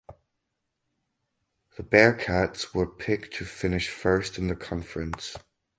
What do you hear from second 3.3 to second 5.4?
to finish first in the conference.